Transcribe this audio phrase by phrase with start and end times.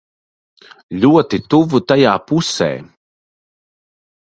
[1.03, 2.73] Ļoti tuvu tajā pusē.